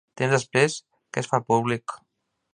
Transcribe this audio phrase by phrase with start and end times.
[0.19, 0.77] Temps després,
[1.13, 1.99] què es fa públic?